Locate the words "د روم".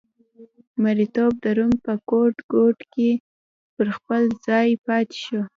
1.43-1.73